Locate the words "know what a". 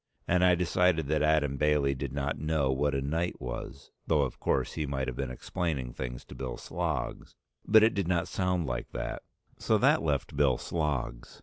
2.39-3.03